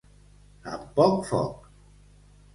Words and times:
Amb 0.71 0.87
poc 1.01 1.21
foc. 1.33 1.71